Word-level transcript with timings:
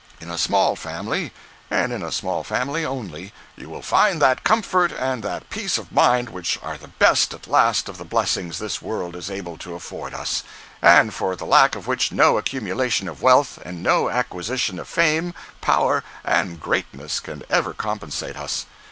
In 0.19 0.31
a 0.31 0.37
small 0.39 0.75
family, 0.75 1.31
and 1.69 1.93
in 1.93 2.01
a 2.01 2.11
small 2.11 2.43
family 2.43 2.83
only, 2.83 3.31
you 3.55 3.69
will 3.69 3.83
find 3.83 4.19
that 4.19 4.43
comfort 4.43 4.91
and 4.91 5.21
that 5.21 5.51
peace 5.51 5.77
of 5.77 5.91
mind 5.91 6.29
which 6.29 6.57
are 6.63 6.75
the 6.75 6.87
best 6.87 7.35
at 7.35 7.45
last 7.45 7.87
of 7.87 7.99
the 7.99 8.03
blessings 8.03 8.57
this 8.57 8.81
world 8.81 9.15
is 9.15 9.29
able 9.29 9.57
to 9.59 9.75
afford 9.75 10.15
us, 10.15 10.41
and 10.81 11.13
for 11.13 11.35
the 11.35 11.45
lack 11.45 11.75
of 11.75 11.85
which 11.85 12.11
no 12.11 12.39
accumulation 12.39 13.07
of 13.07 13.21
wealth, 13.21 13.59
and 13.63 13.83
no 13.83 14.09
acquisition 14.09 14.79
of 14.79 14.87
fame, 14.87 15.35
power, 15.61 16.03
and 16.25 16.59
greatness 16.59 17.19
can 17.19 17.43
ever 17.51 17.71
compensate 17.71 18.35
us. 18.37 18.65